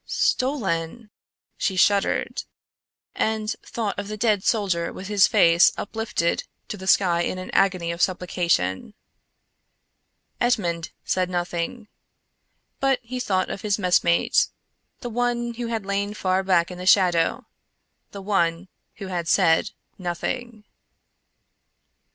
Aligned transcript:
"Stolen," 0.07 1.11
she 1.59 1.75
shuddered, 1.75 2.41
and 3.13 3.51
thought 3.63 3.99
of 3.99 4.07
the 4.07 4.17
dead 4.17 4.43
soldier 4.43 4.91
with 4.91 5.09
his 5.09 5.27
face 5.27 5.71
uplifted 5.77 6.43
to 6.69 6.75
the 6.75 6.87
sky 6.87 7.21
in 7.21 7.37
an 7.37 7.51
agony 7.51 7.91
of 7.91 8.01
supplication. 8.01 8.95
Edmond 10.39 10.89
said 11.05 11.29
nothing; 11.29 11.87
but 12.79 12.97
he 13.03 13.19
thought 13.19 13.51
of 13.51 13.61
his 13.61 13.77
messmate; 13.77 14.47
the 15.01 15.09
one 15.11 15.53
who 15.53 15.67
had 15.67 15.85
lain 15.85 16.15
far 16.15 16.41
back 16.41 16.71
in 16.71 16.79
the 16.79 16.87
shadow; 16.87 17.45
the 18.09 18.23
one 18.23 18.69
who 18.95 19.05
had 19.05 19.27
said 19.27 19.69
nothing. 19.99 20.63